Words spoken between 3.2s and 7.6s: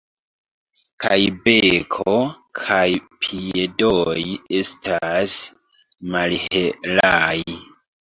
piedoj estas malhelaj.